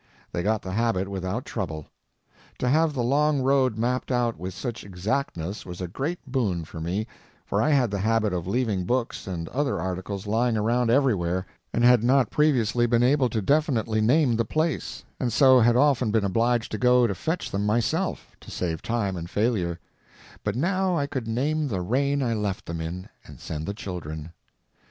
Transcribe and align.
They 0.31 0.41
got 0.41 0.63
the 0.63 0.71
habit 0.71 1.07
without 1.07 1.45
trouble. 1.45 1.85
To 2.57 2.67
have 2.67 2.95
the 2.95 3.03
long 3.03 3.41
road 3.43 3.77
mapped 3.77 4.11
out 4.11 4.35
with 4.35 4.55
such 4.55 4.83
exactness 4.83 5.63
was 5.63 5.79
a 5.79 5.87
great 5.87 6.17
boon 6.25 6.65
for 6.65 6.79
me, 6.81 7.05
for 7.45 7.61
I 7.61 7.69
had 7.69 7.91
the 7.91 7.99
habit 7.99 8.33
of 8.33 8.47
leaving 8.47 8.85
books 8.85 9.27
and 9.27 9.47
other 9.49 9.79
articles 9.79 10.25
lying 10.25 10.57
around 10.57 10.89
everywhere, 10.89 11.45
and 11.71 11.83
had 11.83 12.03
not 12.03 12.31
previously 12.31 12.87
been 12.87 13.03
able 13.03 13.29
to 13.29 13.43
definitely 13.43 14.01
name 14.01 14.35
the 14.37 14.43
place, 14.43 15.03
and 15.19 15.31
so 15.31 15.59
had 15.59 15.75
often 15.75 16.09
been 16.09 16.25
obliged 16.25 16.71
to 16.71 16.79
go 16.79 17.05
to 17.05 17.13
fetch 17.13 17.51
them 17.51 17.67
myself, 17.67 18.35
to 18.41 18.49
save 18.49 18.81
time 18.81 19.15
and 19.15 19.29
failure; 19.29 19.79
but 20.43 20.55
now 20.55 20.97
I 20.97 21.05
could 21.05 21.27
name 21.27 21.67
the 21.67 21.81
reign 21.81 22.23
I 22.23 22.33
left 22.33 22.65
them 22.65 22.81
in, 22.81 23.07
and 23.27 23.39
send 23.39 23.67
the 23.67 23.75
children. 23.75 24.33